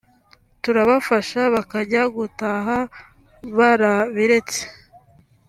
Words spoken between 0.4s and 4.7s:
turabafasha bakajya gutaha barabiretse